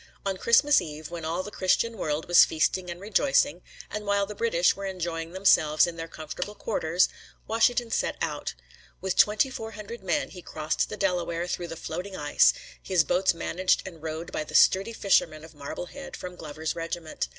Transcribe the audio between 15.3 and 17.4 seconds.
of Marblehead from Glover's regiment.